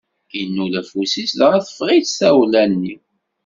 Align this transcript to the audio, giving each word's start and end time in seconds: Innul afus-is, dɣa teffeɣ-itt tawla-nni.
Innul 0.39 0.73
afus-is, 0.81 1.31
dɣa 1.39 1.57
teffeɣ-itt 1.65 2.15
tawla-nni. 2.19 2.95